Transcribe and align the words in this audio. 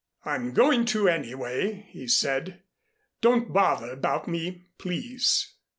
"I'm 0.25 0.55
going 0.55 0.85
to, 0.85 1.07
anyway," 1.07 1.85
he 1.89 2.07
said. 2.07 2.63
"Don't 3.21 3.53
bother 3.53 3.91
about 3.91 4.27
me, 4.27 4.69
please." 4.79 5.53